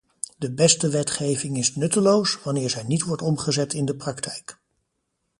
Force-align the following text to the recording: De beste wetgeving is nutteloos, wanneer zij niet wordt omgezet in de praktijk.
De 0.37 0.53
beste 0.53 0.89
wetgeving 0.89 1.57
is 1.57 1.75
nutteloos, 1.75 2.43
wanneer 2.43 2.69
zij 2.69 2.83
niet 2.83 3.01
wordt 3.03 3.21
omgezet 3.21 3.73
in 3.73 3.85
de 3.85 3.95
praktijk. 3.95 4.57